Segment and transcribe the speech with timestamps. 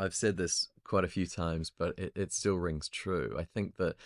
[0.00, 3.36] I've said this quite a few times, but it, it still rings true.
[3.38, 3.96] I think that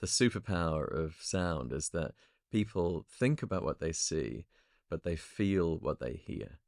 [0.00, 2.12] the superpower of sound is that
[2.50, 4.46] people think about what they see,
[4.88, 6.58] but they feel what they hear.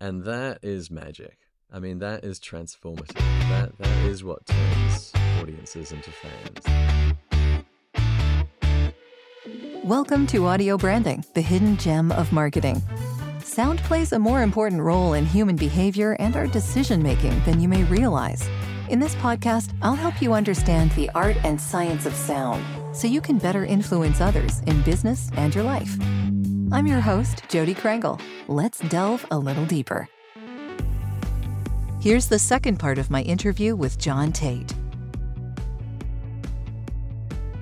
[0.00, 1.38] And that is magic.
[1.72, 3.14] I mean, that is transformative.
[3.14, 6.66] That that is what turns audiences into fans.
[9.84, 12.82] Welcome to Audio Branding, the hidden gem of marketing.
[13.52, 17.68] Sound plays a more important role in human behavior and our decision making than you
[17.68, 18.48] may realize.
[18.88, 22.64] In this podcast, I'll help you understand the art and science of sound
[22.96, 25.98] so you can better influence others in business and your life.
[26.72, 28.18] I'm your host, Jodi Krangle.
[28.48, 30.08] Let's delve a little deeper.
[32.00, 34.74] Here's the second part of my interview with John Taite.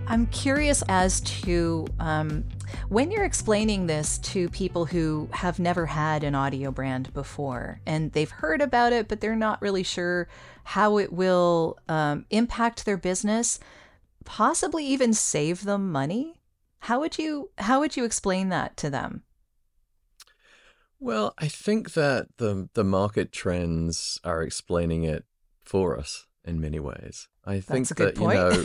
[0.06, 2.44] I'm curious as to um,
[2.88, 8.12] when you're explaining this to people who have never had an audio brand before and
[8.12, 10.28] they've heard about it, but they're not really sure
[10.64, 13.58] how it will um, impact their business,
[14.24, 16.40] possibly even save them money.
[16.80, 19.22] How would you how would you explain that to them?
[20.98, 25.24] Well, I think that the the market trends are explaining it
[25.64, 27.28] for us in many ways.
[27.44, 28.64] I think that you know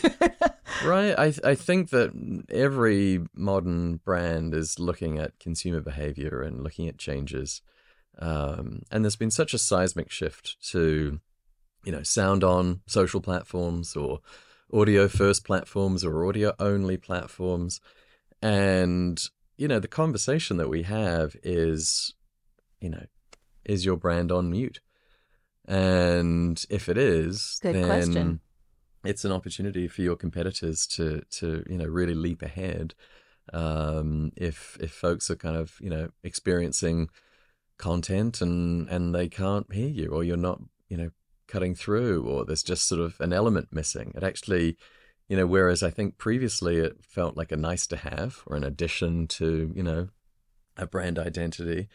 [0.84, 1.14] right.
[1.18, 2.12] I I think that
[2.50, 7.62] every modern brand is looking at consumer behavior and looking at changes.
[8.18, 11.20] Um, and there's been such a seismic shift to,
[11.84, 14.20] you know, sound on social platforms or
[14.74, 17.82] audio first platforms or audio only platforms.
[18.42, 19.22] And,
[19.58, 22.14] you know, the conversation that we have is,
[22.80, 23.06] you know,
[23.66, 24.80] is your brand on mute?
[25.68, 28.40] And if it is, Good then question
[29.06, 32.94] it's an opportunity for your competitors to to you know really leap ahead
[33.54, 37.10] um, if if folks are kind of you know experiencing
[37.78, 41.10] content and and they can't hear you or you're not you know
[41.48, 44.12] cutting through or there's just sort of an element missing.
[44.16, 44.78] It actually
[45.28, 48.64] you know whereas i think previously it felt like a nice to have or an
[48.64, 50.10] addition to you know
[50.78, 51.88] a brand identity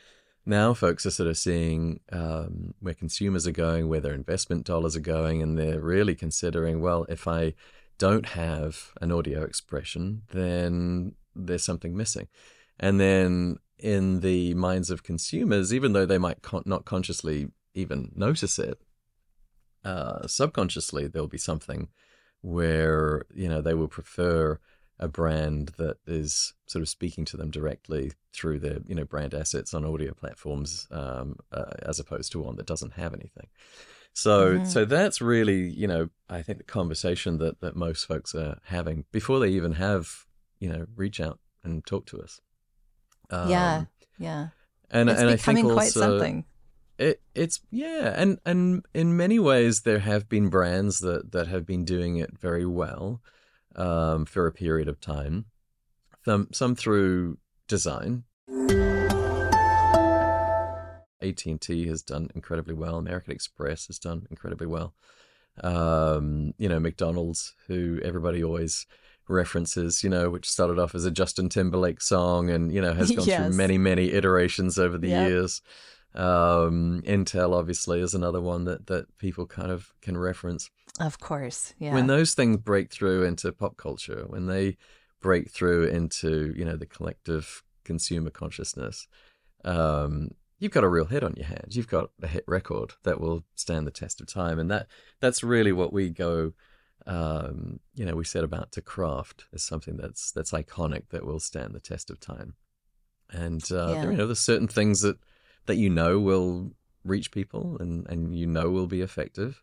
[0.47, 4.97] now folks are sort of seeing um, where consumers are going, where their investment dollars
[4.97, 7.55] are going, and they're really considering, well, if I
[7.99, 12.29] don't have an audio expression, then there's something missing.
[12.79, 18.13] And then in the minds of consumers, even though they might con- not consciously even
[18.15, 18.81] notice it,
[19.85, 21.89] uh, subconsciously there'll be something
[22.43, 24.59] where you know they will prefer
[25.01, 29.35] a brand that is sort of speaking to them directly through their you know brand
[29.35, 33.49] assets on audio platforms um, uh, as opposed to one that doesn't have anything.
[34.13, 34.65] So mm-hmm.
[34.67, 39.05] so that's really you know i think the conversation that that most folks are having
[39.13, 40.27] before they even have
[40.59, 42.41] you know reach out and talk to us.
[43.31, 43.85] Um, yeah.
[44.19, 44.49] yeah
[44.91, 46.45] and it's and becoming i think quite also, something.
[46.99, 51.65] it, it's yeah and and in many ways there have been brands that that have
[51.65, 53.23] been doing it very well
[53.77, 55.47] um, for a period of time.
[56.25, 57.39] Some some through
[57.69, 58.25] design.
[61.23, 62.97] AT&T has done incredibly well.
[62.97, 64.95] American Express has done incredibly well.
[65.63, 68.87] Um, you know, McDonald's, who everybody always
[69.29, 73.11] references, you know, which started off as a Justin Timberlake song and, you know, has
[73.11, 73.47] gone yes.
[73.47, 75.29] through many, many iterations over the yep.
[75.29, 75.63] years.
[76.15, 80.71] Um, Intel obviously is another one that, that people kind of can reference.
[80.99, 81.95] Of course, yeah.
[81.95, 84.77] When those things break through into pop culture, when they
[85.21, 89.07] break through into you know the collective consumer consciousness,
[89.65, 91.77] um, you've got a real hit on your hands.
[91.77, 94.89] You've got a hit record that will stand the test of time, and that
[95.21, 96.53] that's really what we go.
[97.07, 101.41] Um, you know, we set about to craft as something that's that's iconic that will
[101.41, 102.55] stand the test of time.
[103.31, 104.11] And uh, Yeah.
[104.11, 105.17] you know, there's certain things that
[105.67, 106.73] that you know will
[107.05, 109.63] reach people and and you know will be effective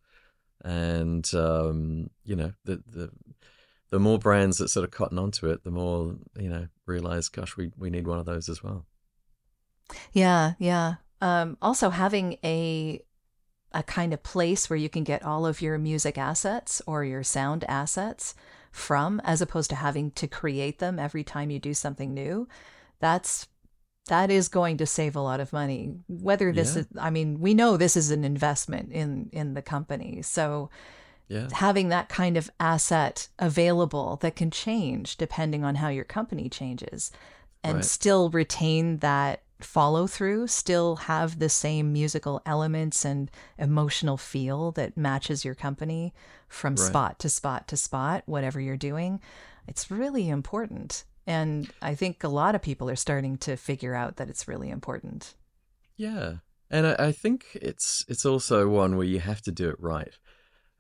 [0.64, 3.10] and um, you know the the
[3.90, 7.56] the more brands that sort of cotton onto it, the more you know realize, gosh,
[7.58, 8.86] we we need one of those as well.
[10.12, 10.96] Yeah, yeah.
[11.22, 13.02] Um, also having a
[13.74, 17.24] a kind of place where you can get all of your music assets or your
[17.24, 18.34] sound assets
[18.72, 22.48] from, as opposed to having to create them every time you do something new.
[23.00, 23.48] That's
[24.08, 25.94] that is going to save a lot of money.
[26.08, 26.82] Whether this Yeah.
[26.82, 30.70] is, I mean, we know this is an investment in in the company, so
[31.30, 36.48] Yeah, having that kind of asset available that can change depending on how your company
[36.50, 37.12] changes
[37.64, 37.86] and Right.
[37.86, 44.96] still retain that follow through, still have the same musical elements and emotional feel that
[44.96, 46.14] matches your company
[46.48, 46.88] from Right.
[46.88, 49.20] spot to spot to spot, whatever you're doing.
[49.68, 51.04] It's really important.
[51.28, 54.70] And I think a lot of people are starting to figure out that it's really
[54.70, 55.36] important.
[55.98, 56.38] yeah,
[56.72, 60.18] and I, I think it's it's also one where you have to do it right.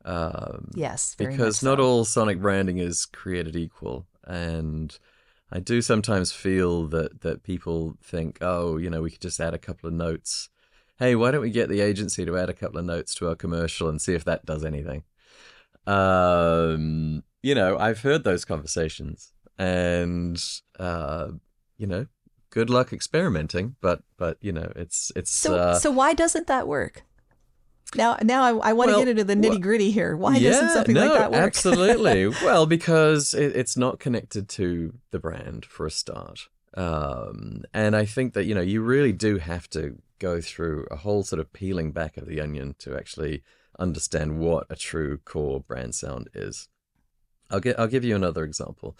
[0.05, 1.69] Um, yes, because so.
[1.69, 4.97] not all sonic branding is created equal, and
[5.51, 9.53] I do sometimes feel that that people think, oh, you know, we could just add
[9.53, 10.49] a couple of notes.
[10.97, 13.35] Hey, why don't we get the agency to add a couple of notes to our
[13.35, 15.03] commercial and see if that does anything?
[15.85, 20.43] Um, you know, I've heard those conversations, and
[20.79, 21.29] uh,
[21.77, 22.07] you know,
[22.49, 23.75] good luck experimenting.
[23.81, 27.03] But but you know, it's it's so uh, so why doesn't that work?
[27.95, 30.17] Now, now I, I want well, to get into the nitty gritty here.
[30.17, 31.41] Why yeah, doesn't something no, like that work?
[31.41, 32.27] absolutely.
[32.43, 38.05] well, because it, it's not connected to the brand for a start, um, and I
[38.05, 41.53] think that you know you really do have to go through a whole sort of
[41.53, 43.43] peeling back of the onion to actually
[43.79, 46.67] understand what a true core brand sound is.
[47.49, 48.97] I'll get I'll give you another example.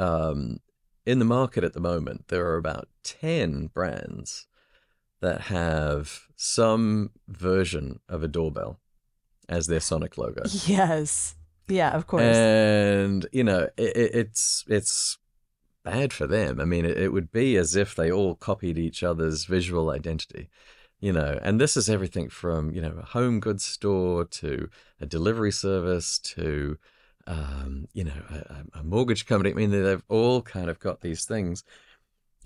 [0.00, 0.60] Um,
[1.06, 4.46] in the market at the moment, there are about ten brands
[5.20, 8.80] that have some version of a doorbell
[9.48, 10.42] as their Sonic logo.
[10.66, 11.34] Yes.
[11.68, 12.22] Yeah, of course.
[12.22, 15.18] And you know, it, it's it's
[15.84, 16.60] bad for them.
[16.60, 20.48] I mean, it, it would be as if they all copied each other's visual identity.
[21.00, 24.68] You know, and this is everything from you know a home goods store to
[25.00, 26.78] a delivery service to
[27.26, 29.50] um, you know a, a mortgage company.
[29.50, 31.64] I mean, they've all kind of got these things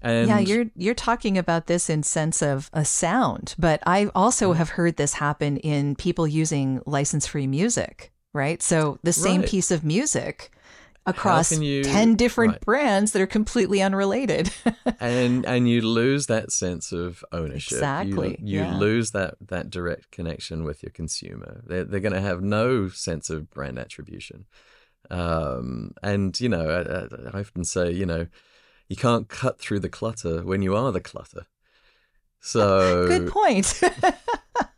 [0.04, 4.52] and yeah, you're you're talking about this in sense of a sound, but I also
[4.52, 8.62] have heard this happen in people using license-free music, right?
[8.62, 9.48] So the same right.
[9.48, 10.50] piece of music
[11.06, 12.60] across you, 10 different right.
[12.60, 14.50] brands that are completely unrelated.
[15.00, 17.72] and and you lose that sense of ownership.
[17.72, 18.36] Exactly.
[18.40, 18.76] You, you yeah.
[18.76, 21.62] lose that that direct connection with your consumer.
[21.66, 24.46] They're, they're going to have no sense of brand attribution.
[25.10, 28.26] Um, and you know, I, I often say, you know,
[28.88, 31.46] you can't cut through the clutter when you are the clutter.
[32.40, 33.80] So good point.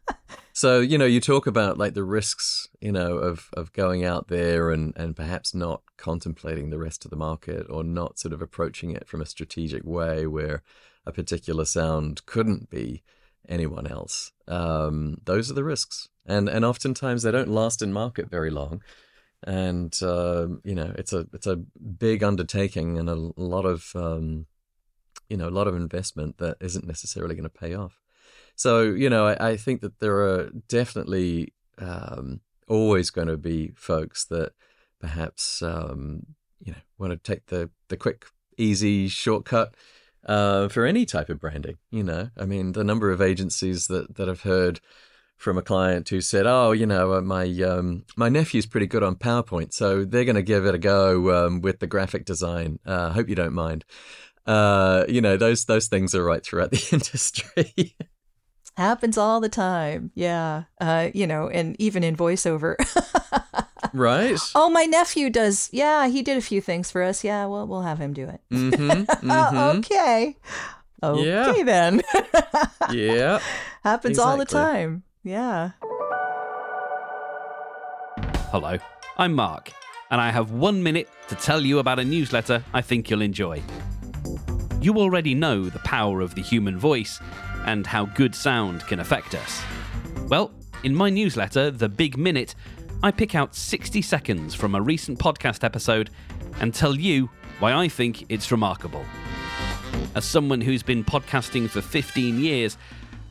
[0.56, 4.28] so you know, you talk about like the risks, you know, of of going out
[4.28, 8.40] there and and perhaps not contemplating the rest of the market or not sort of
[8.40, 10.62] approaching it from a strategic way where
[11.04, 13.02] a particular sound couldn't be
[13.46, 14.32] anyone else.
[14.48, 18.80] Um, those are the risks, and and oftentimes they don't last in market very long
[19.42, 24.46] and uh, you know it's a it's a big undertaking and a lot of um,
[25.28, 28.00] you know a lot of investment that isn't necessarily going to pay off.
[28.56, 33.72] So you know I, I think that there are definitely um, always going to be
[33.76, 34.52] folks that
[35.00, 36.26] perhaps um,
[36.60, 38.26] you know want to take the the quick
[38.58, 39.74] easy shortcut
[40.26, 41.76] uh, for any type of branding.
[41.90, 44.80] You know I mean the number of agencies that that have heard
[45.36, 49.02] from a client who said, "Oh, you know, uh, my um, my nephew's pretty good
[49.02, 52.78] on PowerPoint, so they're going to give it a go um, with the graphic design.
[52.86, 53.84] Uh, hope you don't mind."
[54.46, 57.96] Uh, you know, those those things are right throughout the industry.
[58.76, 60.10] Happens all the time.
[60.14, 60.64] Yeah.
[60.78, 62.76] Uh, you know, and even in voiceover.
[63.94, 64.38] right.
[64.54, 65.70] Oh, my nephew does.
[65.72, 67.24] Yeah, he did a few things for us.
[67.24, 68.40] Yeah, well, we'll have him do it.
[68.52, 68.90] Mm-hmm,
[69.30, 69.78] mm-hmm.
[69.78, 70.36] okay.
[71.02, 71.62] Okay yeah.
[71.62, 72.02] then.
[72.90, 73.38] yeah.
[73.82, 74.30] Happens exactly.
[74.30, 75.04] all the time.
[75.22, 75.70] Yeah.
[78.50, 78.76] Hello,
[79.16, 79.72] I'm Mark,
[80.10, 83.62] and I have one minute to tell you about a newsletter I think you'll enjoy.
[84.80, 87.20] You already know the power of the human voice
[87.66, 89.62] and how good sound can affect us.
[90.28, 90.52] Well,
[90.82, 92.54] in my newsletter, The Big Minute,
[93.02, 96.10] I pick out 60 seconds from a recent podcast episode
[96.60, 99.04] and tell you why I think it's remarkable.
[100.14, 102.78] As someone who's been podcasting for 15 years,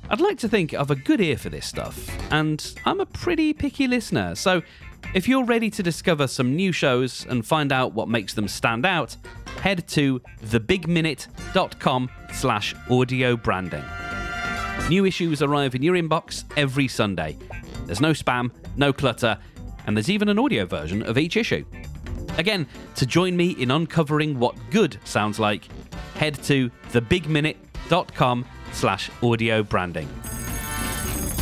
[0.09, 3.53] I'd like to think I've a good ear for this stuff, and I'm a pretty
[3.53, 4.61] picky listener, so
[5.13, 8.85] if you're ready to discover some new shows and find out what makes them stand
[8.85, 9.15] out,
[9.61, 13.83] head to thebigminute.com slash audio branding.
[14.89, 17.37] New issues arrive in your inbox every Sunday.
[17.85, 19.37] There's no spam, no clutter,
[19.87, 21.65] and there's even an audio version of each issue.
[22.37, 25.67] Again, to join me in uncovering what good sounds like,
[26.15, 30.09] head to thebigminute.com slash audio branding.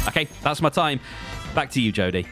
[0.07, 0.99] Okay, that's my time.
[1.55, 2.25] Back to you, Jodi.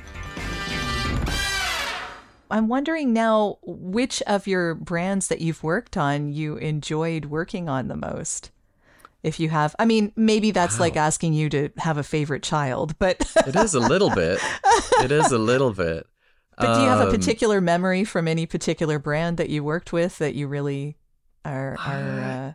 [2.50, 7.88] I'm wondering now which of your brands that you've worked on you enjoyed working on
[7.88, 8.52] the most.
[9.24, 10.86] If you have, I mean, maybe that's wow.
[10.86, 14.40] like asking you to have a favorite child, but it is a little bit.
[15.02, 16.08] It is a little bit.
[16.58, 19.94] But do you have a um, particular memory from any particular brand that you worked
[19.94, 20.98] with that you really
[21.46, 22.54] are are uh,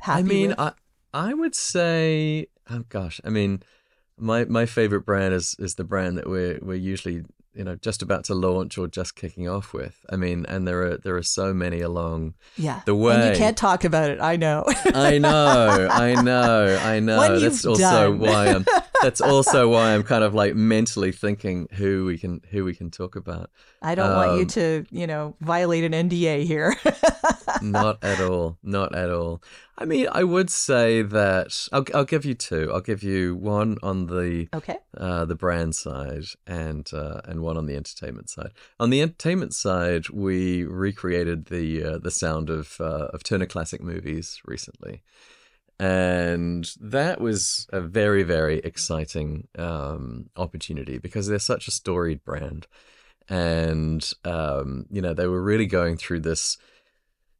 [0.00, 0.60] happy I mean, with?
[0.60, 0.72] I,
[1.12, 3.62] I would say, oh gosh, I mean,
[4.16, 7.24] my my favorite brand is is the brand that we're we're usually
[7.58, 9.96] you know just about to launch or just kicking off with.
[10.08, 12.80] I mean, and there are there are so many along Yeah.
[12.86, 13.16] the way.
[13.16, 14.20] And you can't talk about it.
[14.20, 14.64] I know.
[14.94, 17.38] I know, I know, I know.
[17.40, 18.18] That's also done.
[18.20, 18.64] why I'm.
[19.02, 22.90] That's also why I'm kind of like mentally thinking who we can who we can
[22.90, 23.50] talk about.
[23.80, 26.74] I don't want you Um, to, you know, violate an NDA here.
[27.62, 28.58] Not at all.
[28.62, 29.42] Not at all.
[29.76, 32.70] I mean, I would say that I'll I'll give you two.
[32.72, 34.78] I'll give you one on the okay.
[34.96, 38.50] uh, the brand side and uh, and one on the entertainment side.
[38.80, 43.80] On the entertainment side, we recreated the uh, the sound of uh, of Turner Classic
[43.80, 45.02] Movies recently,
[45.78, 52.66] and that was a very very exciting um, opportunity because they're such a storied brand,
[53.28, 56.58] and um, you know they were really going through this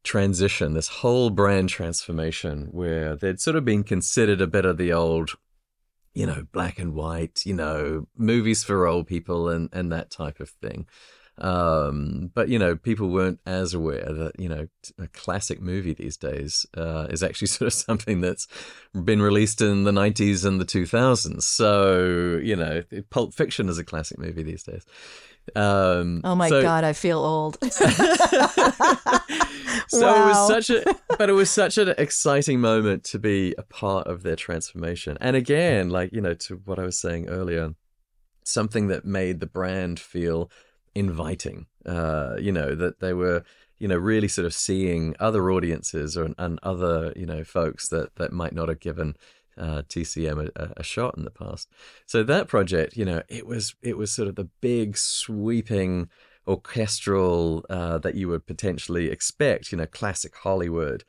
[0.03, 4.93] transition, this whole brand transformation, where they'd sort of been considered a bit of the
[4.93, 5.35] old
[6.13, 10.39] you know, black and white, you know, movies for old people and, and that type
[10.39, 10.87] of thing.
[11.39, 14.67] Um, but, you know, people weren't as aware that, you know,
[14.97, 18.47] a classic movie these days uh, is actually sort of something that's
[18.93, 21.41] been released in the 90s and the 2000s.
[21.43, 24.85] So, you know, Pulp Fiction is a classic movie these days.
[25.55, 27.57] Um, Oh my so- God, I feel old.
[29.89, 30.83] so it was such a
[31.17, 35.35] but it was such an exciting moment to be a part of their transformation and
[35.35, 37.73] again like you know to what i was saying earlier
[38.43, 40.49] something that made the brand feel
[40.95, 43.43] inviting uh you know that they were
[43.79, 48.15] you know really sort of seeing other audiences or and other you know folks that
[48.15, 49.15] that might not have given
[49.59, 51.69] uh, TCM a, a shot in the past.
[52.05, 56.09] So that project, you know, it was it was sort of the big sweeping
[56.47, 61.03] orchestral uh, that you would potentially expect, you know, classic Hollywood.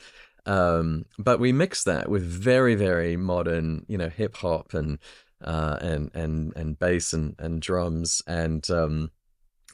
[0.47, 4.99] Um, but we mixed that with very very modern, you know, hip hop and
[5.43, 9.11] uh, and and and bass and and drums and um,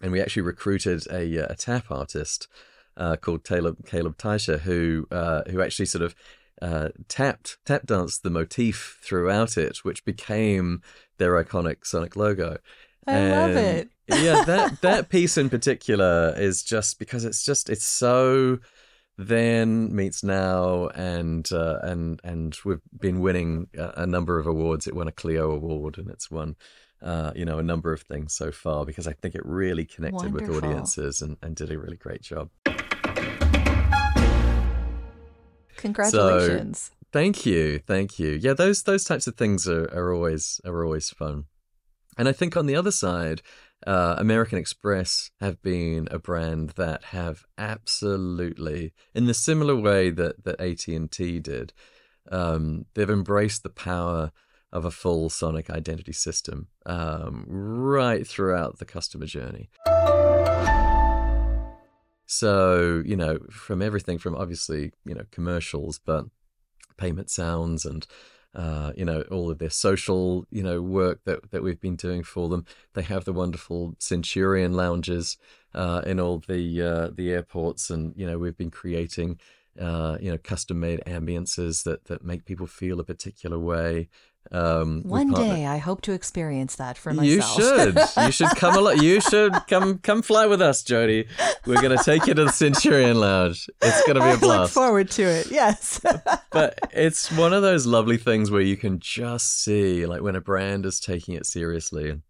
[0.02, 2.48] and we actually recruited a, a tap artist
[2.96, 6.14] uh, called Caleb Caleb Teicher who uh, who actually sort of
[6.62, 10.82] uh, tapped tap danced the motif throughout it, which became
[11.18, 12.58] their iconic Sonic logo.
[13.06, 13.88] I love it.
[14.08, 18.58] yeah, that that piece in particular is just because it's just it's so
[19.18, 24.86] then meets now and uh, and and we've been winning a, a number of awards.
[24.86, 26.56] It won a Clio award and it's won
[27.02, 30.32] uh, you know a number of things so far because I think it really connected
[30.32, 32.50] with audiences and, and did a really great job.
[35.76, 36.90] Congratulations.
[37.12, 38.32] Thank you, thank you.
[38.32, 41.44] Yeah, those those types of things are, are always are always fun.
[42.18, 43.42] And I think on the other side,
[43.86, 50.44] uh, American Express have been a brand that have absolutely, in the similar way that
[50.44, 51.72] that AT and T did,
[52.30, 54.32] um, they've embraced the power
[54.76, 59.71] of a full sonic identity system um, right throughout the customer journey.
[62.26, 66.26] So, you know, from everything from obviously, you know, commercials, but
[66.99, 68.06] payment sounds and,
[68.54, 72.23] uh, you know, all of their social, you know, work that, that we've been doing
[72.23, 72.66] for them.
[72.92, 75.38] They have the wonderful Centurion lounges
[75.75, 79.38] uh, in all the uh, the airports, and you know, we've been creating,
[79.80, 84.09] uh, you know, custom made ambiances that that make people feel a particular way.
[84.52, 87.58] Um, One day, I hope to experience that for myself.
[87.58, 87.98] you should.
[88.26, 88.98] You should come along.
[89.02, 91.26] You should come come fly with us, Jodi.
[91.66, 93.68] We're gonna take you to the Centurion Lounge.
[93.82, 94.74] It's gonna be I a look blast.
[94.74, 95.50] forward to it.
[95.50, 96.00] Yes.
[96.50, 100.40] But it's one of those lovely things where you can just see, like, when a
[100.40, 102.22] brand is taking it seriously,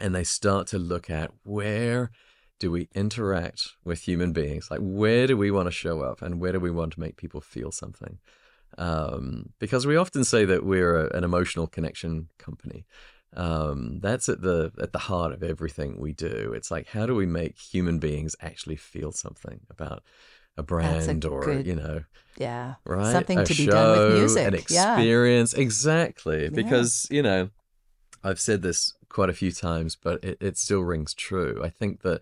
[0.00, 2.10] and they start to look at where
[2.58, 4.70] do we interact with human beings?
[4.72, 7.16] Like, where do we want to show up, and where do we want to make
[7.16, 8.18] people feel something?
[8.78, 12.84] Um, because we often say that we're a, an emotional connection company.
[13.36, 16.52] Um, that's at the at the heart of everything we do.
[16.54, 20.02] It's like how do we make human beings actually feel something about
[20.56, 22.02] a That's a brand or good- you know
[22.36, 22.74] yeah.
[22.84, 24.46] right Something a to be done with music.
[24.48, 24.94] an yeah.
[24.96, 27.50] experience exactly because you know
[28.24, 31.60] I've said this quite a few times, but it, it still rings true.
[31.62, 32.20] I think that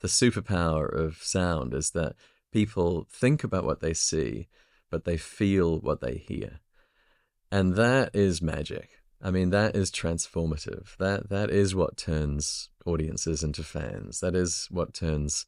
[0.00, 2.16] the superpower of sound is that
[2.52, 4.48] people think about what they see,
[4.90, 6.60] but they feel what they hear.
[7.50, 8.90] And that is magic.
[9.22, 10.96] I mean, that is transformative.
[10.98, 14.20] That that is what turns audiences into fans.
[14.20, 15.44] That is what turns,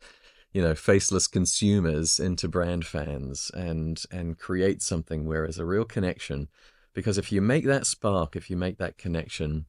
[0.52, 5.84] you know, faceless consumers into brand fans and and create something where there's a real
[5.84, 6.48] connection.
[6.92, 9.66] Because if you make that spark, if you make that connection,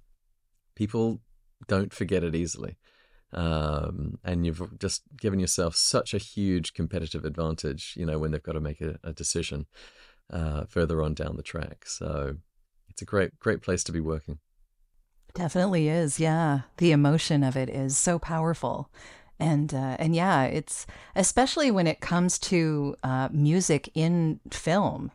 [0.76, 1.22] people
[1.68, 2.78] don't forget it easily.
[3.34, 8.44] Um, and you've just given yourself such a huge competitive advantage, you know, when they've
[8.44, 9.68] got to make a, a decision
[10.32, 11.86] uh, further on down the track.
[11.86, 12.38] So
[12.90, 14.40] it's a great, great place to be working.
[15.34, 16.20] Definitely is.
[16.20, 16.62] Yeah.
[16.78, 18.90] The emotion of it is so powerful.
[19.40, 20.86] And uh, and yeah, it's
[21.16, 25.12] especially when it comes to uh, music in film,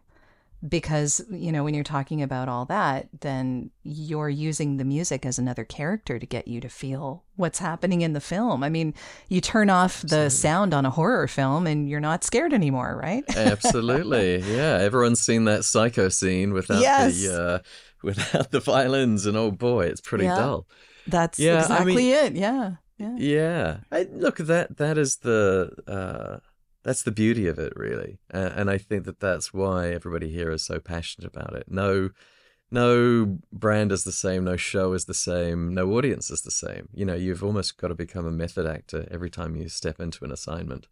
[0.68, 5.38] because you know when you're talking about all that, then you're using the music as
[5.38, 8.62] another character to get you to feel what's happening in the film.
[8.64, 8.94] I mean,
[9.28, 13.24] you turn off the sound on a horror film, and you're not scared anymore, right?
[13.36, 14.78] Absolutely, yeah.
[14.80, 17.20] Everyone's seen that psycho scene without Yes.
[17.22, 17.58] the uh,
[18.02, 20.36] without the violins, and oh boy, it's pretty Yeah.
[20.36, 20.66] dull.
[21.06, 22.36] That's Yeah, I exactly mean- it.
[22.36, 22.70] Yeah.
[22.98, 23.14] Yeah.
[23.18, 26.38] Yeah, I, look that that is the uh,
[26.86, 30.64] that's the beauty of it, really, and I think that that's why everybody here is
[30.64, 31.64] so passionate about it.
[31.68, 32.10] No,
[32.70, 36.88] no brand is the same, no show is the same, no audience is the same.
[36.94, 40.24] You know, you've almost got to become a method actor every time you step into
[40.24, 40.86] an assignment,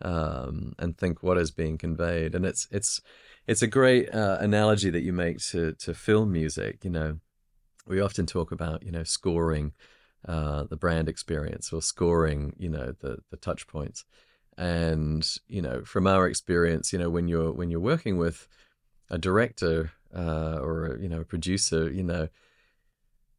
[0.00, 2.36] um, and think what is being conveyed.
[2.36, 3.00] And it's it's
[3.48, 6.84] it's a great uh, analogy that you make to to film music.
[6.84, 7.18] You know,
[7.84, 9.72] we often talk about you know scoring
[10.24, 14.04] uh, the brand experience or scoring, you know, the the touch points.
[14.62, 18.46] And you know, from our experience, you know, when you're when you're working with
[19.10, 22.28] a director uh, or you know a producer, you know,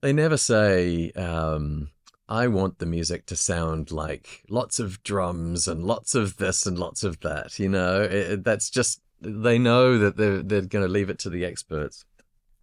[0.01, 1.91] they never say, um,
[2.27, 6.77] "I want the music to sound like lots of drums and lots of this and
[6.77, 10.91] lots of that." You know, it, that's just they know that they're they're going to
[10.91, 12.03] leave it to the experts.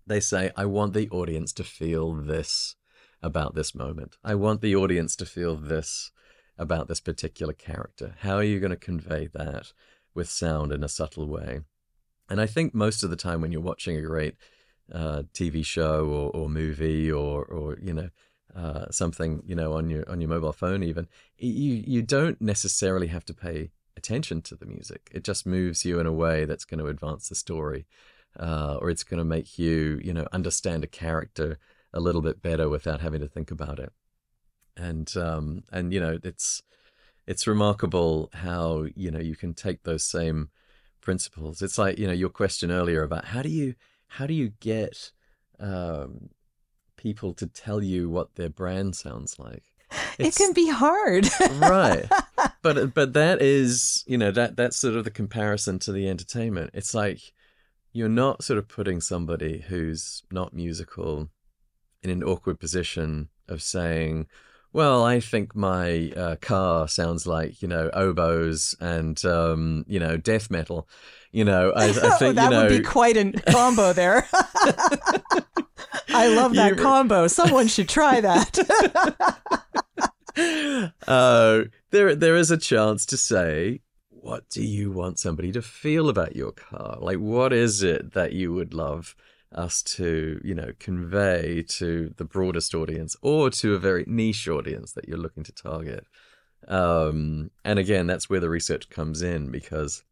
[0.07, 2.77] They say, "I want the audience to feel this."
[3.23, 4.17] about this moment.
[4.25, 6.11] I want the audience to feel this
[6.61, 8.15] about this particular character.
[8.21, 9.73] How are you going to convey that
[10.15, 11.63] with sound in a subtle way?
[12.29, 14.37] And I think most of the time when you're watching a great
[14.93, 18.11] uh, TV show or, or movie or or you know
[18.55, 21.07] uh, something you know on your on your mobile phone even
[21.39, 25.09] you you don't necessarily have to pay attention to the music.
[25.13, 27.87] It just moves you in a way that's going to advance the story,
[28.39, 31.59] uh, or it's going to make you you know understand a character
[31.93, 33.93] a little bit better without having to think about it.
[34.77, 36.63] And um, and you know it's
[37.27, 40.51] it's remarkable how you know you can take those same
[41.01, 41.63] principles.
[41.63, 43.75] It's like you know your question earlier about how do you
[44.09, 45.13] how do you get
[45.59, 46.31] um,
[46.97, 49.65] people to tell you what their brand sounds like?
[50.19, 51.27] It can be hard.
[51.59, 52.07] right
[52.63, 56.71] but but that is you know that that's sort of the comparison to the entertainment
[56.75, 57.33] it's like
[57.93, 61.29] you're not sort of putting somebody who's not musical
[62.03, 64.27] in an awkward position of saying
[64.73, 70.17] well i think my uh, car sounds like you know oboes and um you know
[70.17, 70.89] death metal
[71.33, 74.27] you know i, I think that you know would be quite a combo there.
[76.13, 77.29] I love that You- combo.
[77.29, 78.59] Someone should try that.
[81.07, 83.81] uh, there there is a chance to say,
[84.11, 86.99] what do you want somebody to feel about your car?
[87.01, 89.15] Like, what is it that you would love
[89.53, 94.93] us to, you know, convey to the broadest audience or to a very niche audience
[94.93, 96.07] that you're looking to target?
[96.69, 100.05] Um, and again, that's where the research comes in because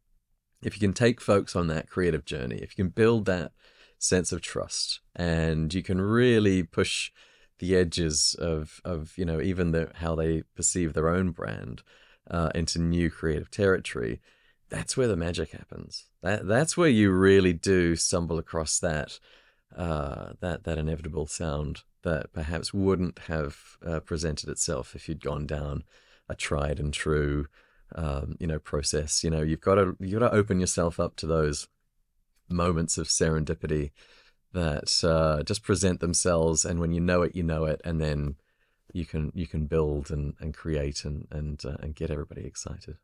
[0.61, 3.51] if you can take folks on that creative journey, if you can build that
[3.97, 7.11] sense of trust and you can really push
[7.59, 11.83] the edges of of you know even the how they perceive their own brand
[12.31, 14.21] uh, into new creative territory
[14.69, 16.05] that's where the magic happens.
[16.21, 19.19] That that's where you really do stumble across that
[19.75, 25.45] uh, that that inevitable sound that perhaps wouldn't have uh, presented itself if you'd gone
[25.45, 25.83] down
[26.29, 27.47] a tried and true
[27.95, 29.23] um, you know process.
[29.23, 31.67] You know you've got to you've got to open yourself up to those
[32.49, 33.91] moments of serendipity
[34.53, 38.35] that uh, just present themselves and when you know it you know it and then
[38.91, 42.97] you can you can build and, and create and and uh, and get everybody excited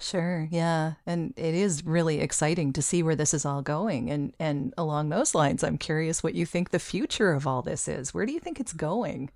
[0.00, 0.94] Sure, yeah.
[1.06, 4.10] And it is really exciting to see where this is all going.
[4.10, 7.88] And and along those lines, I'm curious what you think the future of all this
[7.88, 8.12] is.
[8.12, 9.30] Where do you think it's going?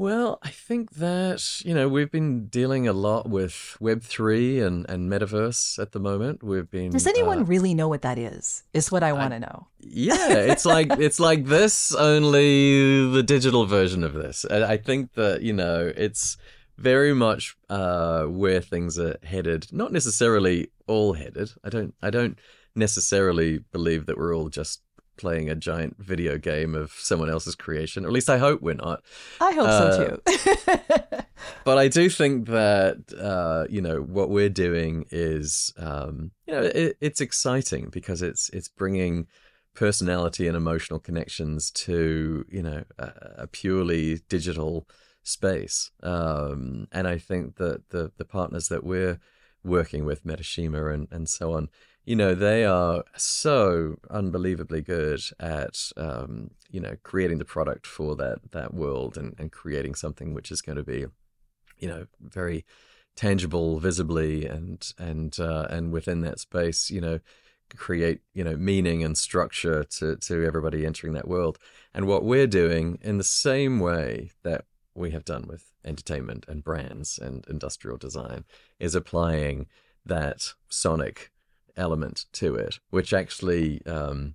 [0.00, 5.10] well i think that you know we've been dealing a lot with web3 and and
[5.10, 8.62] metaverse at the moment we've been Does anyone uh, really know what that is?
[8.72, 9.66] Is what I want to know.
[9.80, 15.14] yeah it's like it's like this only the digital version of this i I think
[15.14, 16.36] that you know it's
[16.78, 19.66] very much uh where things are headed.
[19.72, 21.50] Not necessarily all headed.
[21.64, 22.38] I don't i don't
[22.74, 24.80] necessarily believe that we're all just
[25.16, 28.04] playing a giant video game of someone else's creation.
[28.04, 29.02] Or at least i hope we're not.
[29.40, 31.24] I hope Uh, so too.
[31.64, 36.62] but I do think that uh, you know what we're doing is um, you know
[36.62, 39.26] it, it's exciting because it's it's bringing
[39.74, 44.88] personality and emotional connections to you know a, a purely digital
[45.28, 49.18] space, um, and I think that the the partners that we're
[49.64, 51.68] working with, Metashima and and so on,
[52.08, 58.16] you know, they are so unbelievably good at, um, you know, creating the product for
[58.16, 61.04] that that world and, and creating something which is going to be,
[61.76, 62.64] you know, very
[63.14, 67.20] tangible, visibly, and and uh, and within that space, you know,
[67.76, 71.58] create you know meaning and structure to to everybody entering that world.
[71.92, 74.64] And what we're doing in the same way that
[74.98, 78.44] we have done with entertainment and brands and industrial design
[78.78, 79.66] is applying
[80.04, 81.30] that sonic
[81.76, 84.34] element to it, which actually, um,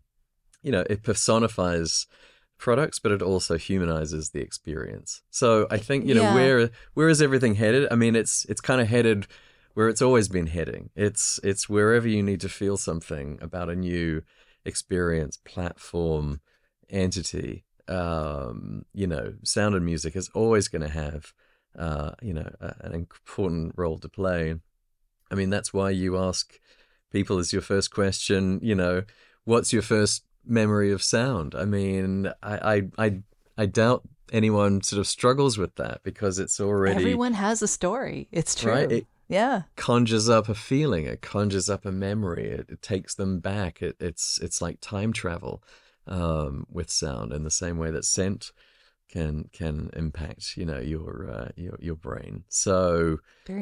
[0.61, 2.07] you know, it personifies
[2.57, 5.21] products, but it also humanizes the experience.
[5.29, 6.33] So I think you know Yeah.
[6.33, 7.87] where where is everything headed?
[7.91, 9.27] I mean, it's it's kind of headed
[9.73, 10.89] where it's always been heading.
[10.95, 14.21] It's it's wherever you need to feel something about a new
[14.63, 16.39] experience, platform,
[16.89, 17.65] entity.
[17.87, 21.33] Um, you know, sound and music is always going to have
[21.77, 24.55] uh, you know a, an important role to play.
[25.31, 26.59] I mean, that's why you ask
[27.11, 28.59] people as your first question.
[28.61, 29.03] You know,
[29.43, 31.55] what's your first memory of sound?
[31.55, 33.19] I mean, I I I,
[33.57, 38.27] I doubt anyone sort of struggles with that because it's already Everyone has a story.
[38.31, 38.71] It's true.
[38.71, 39.63] Right, it- yeah.
[39.77, 43.95] conjures up a feeling it conjures up a memory it, it takes them back it,
[43.99, 45.63] it's it's like time travel
[46.07, 48.51] um, with sound in the same way that scent
[49.09, 52.43] can can impact you know your uh, your your brain.
[52.49, 53.19] So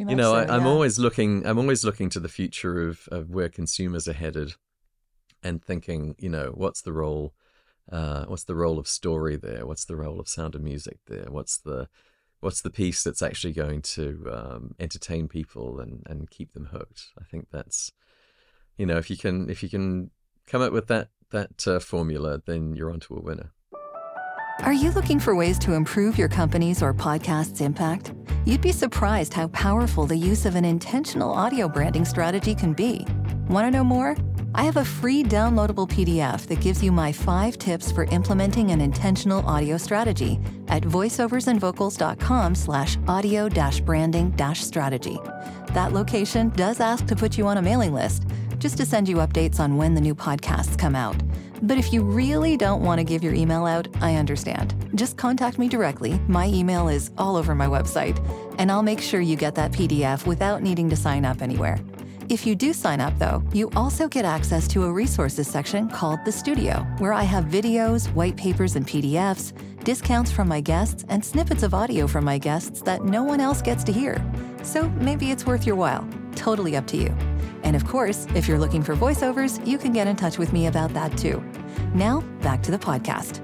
[0.10, 0.70] you know so, I, i'm yeah.
[0.70, 4.54] always looking i'm always looking to the future of of where consumers are headed
[5.44, 7.34] and thinking you know what's the role
[7.92, 9.66] uh, what's the role of story there?
[9.66, 11.26] What's the role of sound and music there?
[11.30, 11.90] What's the
[12.40, 17.08] what's the piece that's actually going to um, entertain people and, and keep them hooked?
[17.20, 17.92] I think that's
[18.78, 20.12] you know if you can if you can
[20.48, 23.52] come up with that that uh, formula then you're onto a winner
[24.62, 28.14] Are you looking for ways to improve your company's or podcast's impact?
[28.46, 33.06] You'd be surprised how powerful the use of an intentional audio branding strategy can be.
[33.48, 34.16] Want to know more?
[34.54, 38.82] I have a free downloadable PDF that gives you my five tips for implementing an
[38.82, 43.48] intentional audio strategy at voiceoversandvocals.com slash audio
[43.86, 45.18] branding strategy.
[45.74, 48.28] That location does ask to put you on a mailing list,
[48.62, 51.16] just to send you updates on when the new podcasts come out.
[51.64, 54.76] But if you really don't want to give your email out, I understand.
[54.96, 56.20] Just contact me directly.
[56.28, 58.18] My email is all over my website,
[58.60, 61.80] and I'll make sure you get that PDF without needing to sign up anywhere.
[62.30, 66.20] If you do sign up, though, you also get access to a resources section called
[66.24, 71.26] The Studio, where I have videos, white papers, and PDFs, discounts from my guests, and
[71.26, 74.24] snippets of audio from my guests that no one else gets to hear.
[74.62, 76.08] So maybe it's worth your while.
[76.36, 77.31] Totally up to you.
[77.64, 80.68] And of course, if you're looking for voiceovers, you can get in touch with me
[80.68, 81.44] about that too.
[81.94, 83.42] Now, back to the podcast.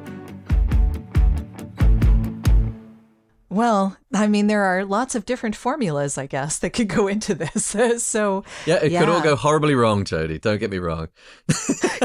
[3.50, 7.34] Well, I mean, there are lots of different formulas, I guess, that could go into
[7.34, 7.66] this.
[8.04, 10.38] so, yeah it could all go horribly wrong Jodi.
[10.38, 11.08] don't get me wrong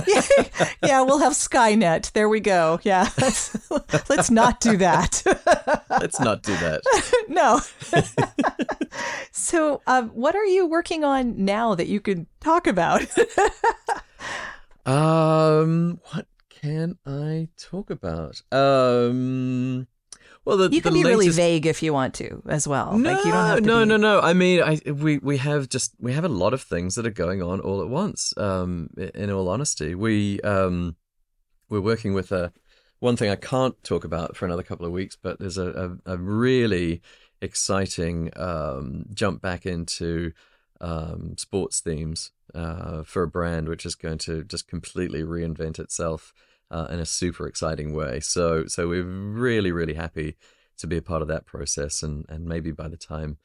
[0.07, 0.23] yeah,
[0.83, 2.13] yeah, we'll have Skynet.
[2.13, 2.81] There we go.
[2.85, 3.71] Yeah, let's,
[4.09, 5.23] let's not do that.
[5.91, 6.81] let's not do that
[7.29, 7.61] no.
[9.33, 13.03] So, um, what are you working on now that you could talk about?
[14.85, 18.43] Um, what can I talk about?
[18.51, 19.87] Um,
[20.45, 22.99] well, the you can be really vague if you want to, as well.
[22.99, 24.21] No, like you don't have to no, be- no, no.
[24.21, 27.11] I mean, I we we have just we have a lot of things that are
[27.11, 28.35] going on all at once.
[28.37, 30.97] Um, in all honesty, we um,
[31.69, 32.53] we're working with a
[32.99, 36.15] one thing I can't talk about for another couple of weeks, but there's a a,
[36.15, 37.03] a really
[37.43, 40.33] exciting um jump back into
[40.81, 46.33] um sports themes uh for a brand which is going to just completely reinvent itself
[46.73, 48.19] uh, in a super exciting way.
[48.19, 50.37] So so we're really really happy
[50.79, 53.37] to be a part of that process, and and maybe by the time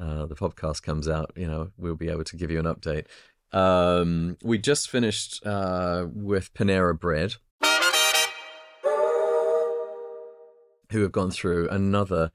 [0.00, 3.06] uh, the podcast comes out, you know, we'll be able to give you an update.
[3.52, 7.36] Um, we just finished uh, with Panera Bread,
[10.92, 12.32] who have gone through another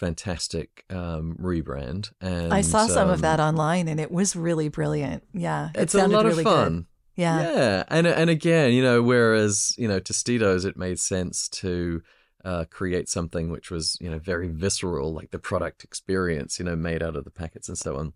[0.00, 2.10] fantastic um, rebrand.
[2.22, 5.22] And I saw some of um, that online, and it was really brilliant.
[5.34, 6.74] Yeah, it a sounded lot of really fun.
[6.74, 6.86] Good.
[7.16, 7.40] Yeah.
[7.42, 12.02] Yeah, and and again, you know, whereas you know Tostitos, it made sense to
[12.44, 16.76] uh, create something which was you know very visceral, like the product experience, you know,
[16.76, 18.14] made out of the packets and so on.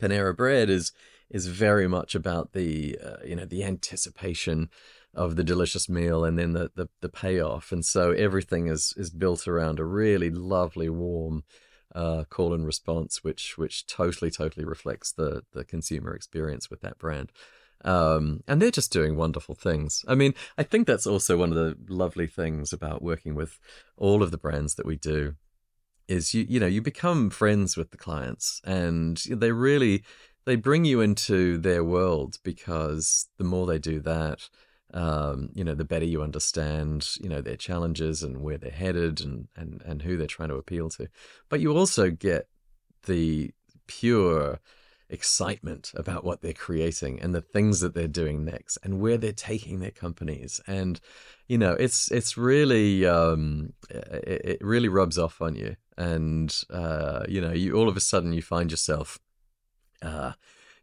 [0.00, 0.92] Panera Bread is
[1.30, 4.70] is very much about the uh, you know the anticipation
[5.18, 9.10] of the delicious meal and then the, the the payoff, and so everything is is
[9.10, 11.44] built around a really lovely, warm
[11.94, 16.98] uh, call and response, which which totally totally reflects the the consumer experience with that
[16.98, 17.32] brand
[17.84, 20.04] um, and they're just doing wonderful things.
[20.08, 23.58] I mean, I think that's also one of the lovely things about working with
[23.96, 25.36] all of the brands that we do
[26.08, 30.02] is you you know you become friends with the clients and they really
[30.46, 34.48] they bring you into their world because the more they do that,
[34.94, 39.20] um, you know, the better you understand, you know, their challenges and where they're headed
[39.20, 41.08] and, and, and who they're trying to appeal to.
[41.48, 42.48] But you also get
[43.04, 43.52] the
[43.86, 44.60] pure
[45.10, 49.32] excitement about what they're creating and the things that they're doing next and where they're
[49.32, 51.00] taking their companies and
[51.46, 57.22] you know it's it's really um, it, it, really rubs off on you and uh,
[57.26, 59.18] you know you all of a sudden you find yourself
[60.02, 60.32] uh,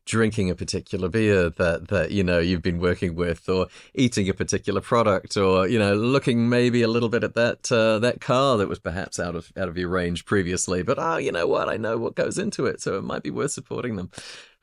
[0.05, 4.33] drinking a particular beer that that you know you've been working with or eating a
[4.33, 8.57] particular product or you know looking maybe a little bit at that uh, that car
[8.57, 11.69] that was perhaps out of out of your range previously but oh you know what
[11.69, 14.11] I know what goes into it so it might be worth supporting them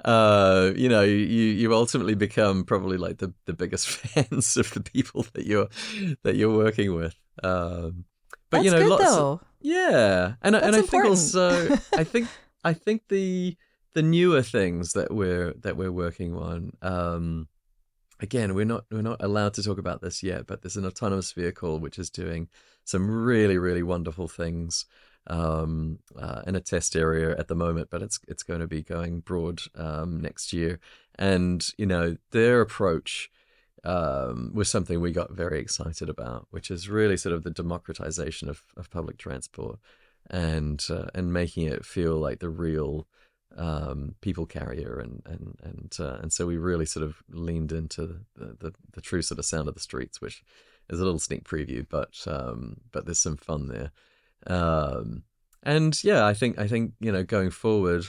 [0.04, 4.80] uh, you know you you ultimately become probably like the the biggest fans of the
[4.80, 5.68] people that you're
[6.22, 8.04] that you're working with um,
[8.50, 9.32] but That's you know good, lots though.
[9.32, 11.18] Of, yeah and That's and I important.
[11.18, 12.28] think also I think
[12.64, 13.56] I think the
[13.94, 16.72] the newer things that we're that we're working on.
[16.82, 17.48] Um,
[18.20, 21.32] again, we're not we're not allowed to talk about this yet, but there's an autonomous
[21.32, 22.48] vehicle which is doing
[22.84, 24.86] some really really wonderful things
[25.26, 28.82] um, uh, in a test area at the moment, but it's it's going to be
[28.82, 30.78] going broad um, next year.
[31.18, 33.30] And you know their approach
[33.84, 38.48] um, was something we got very excited about, which is really sort of the democratization
[38.48, 39.78] of, of public transport
[40.30, 43.06] and uh, and making it feel like the real
[43.56, 48.20] um, people carrier, and and and uh, and so we really sort of leaned into
[48.36, 50.42] the, the, the true sort of sound of the streets, which
[50.90, 53.90] is a little sneak preview, but um, but there's some fun there,
[54.46, 55.22] um,
[55.62, 58.04] and yeah, I think I think you know going forward,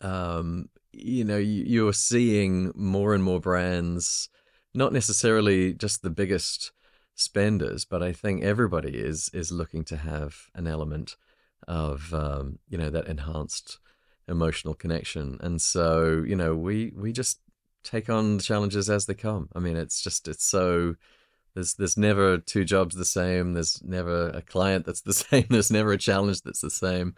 [0.00, 4.28] um, you know you, you're seeing more and more brands,
[4.74, 6.72] not necessarily just the biggest
[7.14, 11.16] spenders, but I think everybody is is looking to have an element
[11.66, 13.78] of um, you know that enhanced
[14.28, 15.38] emotional connection.
[15.40, 17.40] And so, you know, we we just
[17.82, 19.48] take on the challenges as they come.
[19.54, 20.96] I mean, it's just it's so
[21.54, 23.54] there's there's never two jobs the same.
[23.54, 25.46] There's never a client that's the same.
[25.48, 27.14] There's never a challenge that's the same,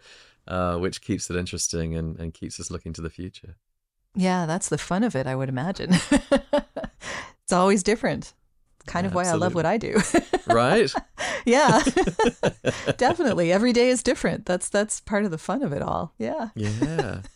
[0.47, 3.55] uh, which keeps it interesting and, and keeps us looking to the future.
[4.13, 5.93] Yeah, that's the fun of it, I would imagine.
[6.11, 8.33] it's always different
[8.85, 9.99] kind of why I love what I do.
[10.47, 10.91] right?
[11.45, 11.81] Yeah.
[12.97, 13.51] Definitely.
[13.51, 14.45] Every day is different.
[14.45, 16.13] That's that's part of the fun of it all.
[16.17, 16.49] Yeah.
[16.55, 17.21] Yeah.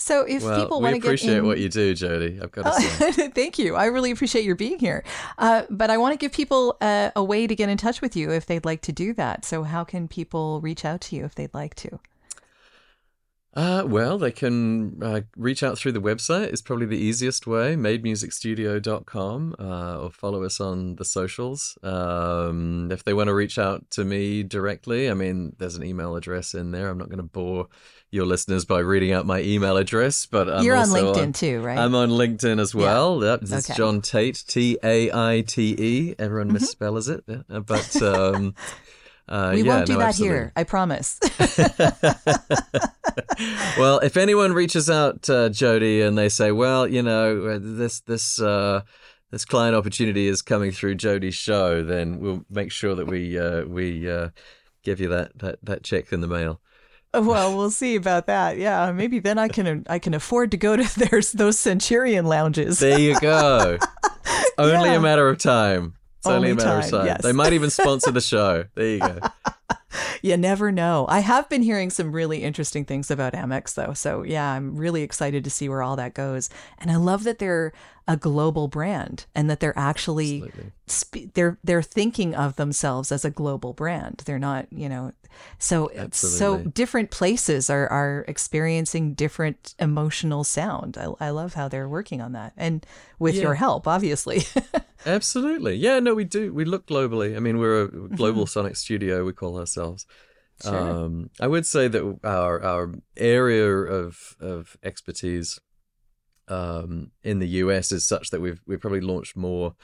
[0.00, 1.46] So if well, people want to get appreciate in...
[1.46, 2.38] what you do, Jodi.
[2.40, 3.28] I've got to say.
[3.34, 3.74] Thank you.
[3.74, 5.02] I really appreciate your being here.
[5.38, 8.14] Uh, but I want to give people uh, a way to get in touch with
[8.14, 9.44] you if they'd like to do that.
[9.44, 11.98] So how can people reach out to you if they'd like to?
[13.54, 16.44] Uh, well, they can uh, reach out through the website.
[16.44, 21.78] It's probably the easiest way, mademusicstudio.com, uh, or follow us on the socials.
[21.82, 26.14] Um, if they want to reach out to me directly, I mean, there's an email
[26.14, 26.88] address in there.
[26.90, 27.68] I'm not going to bore
[28.10, 31.60] your listeners by reading out my email address, but I'm you're on LinkedIn on, too,
[31.60, 31.78] right?
[31.78, 33.22] I'm on LinkedIn as well.
[33.22, 33.30] Yeah.
[33.30, 33.74] Yep, it's okay.
[33.74, 36.14] John Taite, T A I T E.
[36.18, 36.56] Everyone mm-hmm.
[36.56, 37.24] misspells it,
[37.66, 38.54] but um,
[39.28, 40.36] uh, we yeah, won't do no, that absolutely.
[40.36, 40.52] here.
[40.56, 41.18] I promise.
[43.78, 48.00] well, if anyone reaches out, uh, Jodi, and they say, "Well, you know, uh, this
[48.00, 48.82] this uh,
[49.30, 53.64] this client opportunity is coming through Jodi's show," then we'll make sure that we uh,
[53.64, 54.30] we uh,
[54.82, 56.60] give you that, that that check in the mail.
[57.14, 58.58] Well, we'll see about that.
[58.58, 62.78] Yeah, maybe then I can I can afford to go to there's those Centurion lounges.
[62.78, 63.78] There you go.
[63.80, 64.96] It's only yeah.
[64.96, 65.94] a matter of time.
[66.18, 67.06] It's only, only a matter time, of time.
[67.06, 67.22] Yes.
[67.22, 68.64] They might even sponsor the show.
[68.74, 69.18] There you go.
[70.22, 71.06] You never know.
[71.08, 73.94] I have been hearing some really interesting things about Amex, though.
[73.94, 76.50] So, yeah, I'm really excited to see where all that goes.
[76.78, 77.72] And I love that they're
[78.08, 80.50] a global brand and that they're actually
[80.88, 84.22] sp- they're they're thinking of themselves as a global brand.
[84.24, 85.12] They're not, you know,
[85.58, 86.64] so Absolutely.
[86.64, 90.96] so different places are are experiencing different emotional sound.
[90.96, 92.84] I, I love how they're working on that, and
[93.18, 93.42] with yeah.
[93.42, 94.42] your help, obviously.
[95.06, 96.00] Absolutely, yeah.
[96.00, 96.52] No, we do.
[96.52, 97.36] We look globally.
[97.36, 98.48] I mean, we're a global mm-hmm.
[98.48, 99.24] sonic studio.
[99.24, 100.06] We call ourselves.
[100.62, 100.76] Sure.
[100.76, 105.60] Um, I would say that our our area of of expertise
[106.48, 109.74] um, in the US is such that we've we've probably launched more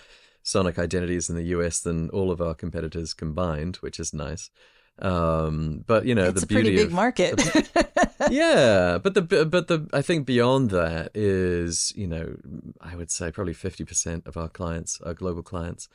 [0.42, 4.50] Sonic identities in the US than all of our competitors combined, which is nice.
[4.98, 7.37] Um, but you know, it's the a beauty pretty big of, market.
[7.37, 12.37] The, yeah, but the but the I think beyond that is you know
[12.80, 15.88] I would say probably fifty percent of our clients are global clients.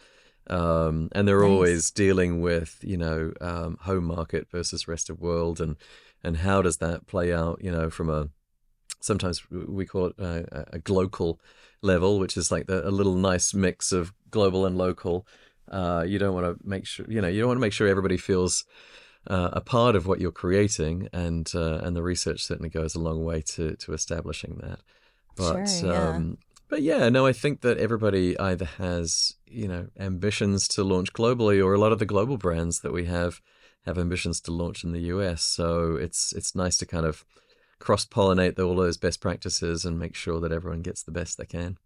[0.48, 1.50] Um, and they're nice.
[1.50, 5.76] always dealing with you know um, home market versus rest of world and
[6.24, 8.30] and how does that play out you know from a
[9.00, 11.40] sometimes we call it a, a global
[11.82, 15.26] level, which is like the, a little nice mix of global and local.
[15.70, 17.88] Uh, you don't want to make sure you know you don't want to make sure
[17.88, 18.66] everybody feels
[19.28, 23.00] uh, a part of what you're creating, and uh, and the research certainly goes a
[23.00, 24.80] long way to to establishing that.
[25.36, 26.10] But Sure, yeah.
[26.10, 26.38] um,
[26.70, 31.64] but yeah, no, I think that everybody either has you know ambitions to launch globally,
[31.64, 33.42] or a lot of the global brands that we have
[33.86, 35.42] have ambitions to launch in the US.
[35.42, 37.26] So it's it's nice to kind of
[37.80, 41.46] cross pollinate all those best practices and make sure that everyone gets the best they
[41.46, 41.78] can.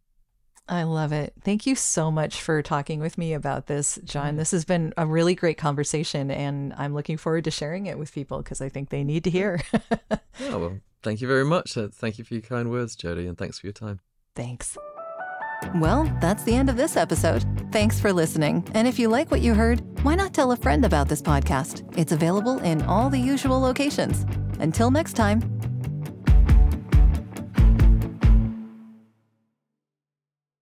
[0.67, 1.33] I love it.
[1.41, 4.37] Thank you so much for talking with me about this, John.
[4.37, 8.13] This has been a really great conversation, and I'm looking forward to sharing it with
[8.13, 9.61] people because I think they need to hear.
[10.49, 11.77] Oh well, thank you very much.
[11.77, 13.99] Uh, thank you for your kind words, Jodi, and thanks for your time.
[14.35, 14.77] Thanks.
[15.75, 17.45] Well, that's the end of this episode.
[17.71, 18.67] Thanks for listening.
[18.73, 21.97] And if you like what you heard, why not tell a friend about this podcast?
[21.97, 24.25] It's available in all the usual locations.
[24.59, 25.41] Until next time,